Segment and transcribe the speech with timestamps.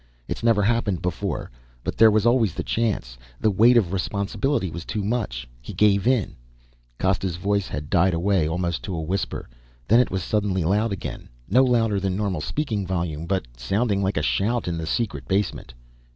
[0.27, 1.51] It's never happened before...
[1.83, 3.19] but there was always the chance...
[3.39, 5.47] the weight of responsibility was too much...
[5.61, 6.35] he gave in"
[6.99, 9.47] Costa's voice had died away almost to a whisper.
[9.87, 14.17] Then it was suddenly loud again, no louder than normal speaking volume, but sounding like
[14.17, 15.71] a shout in the secret basement.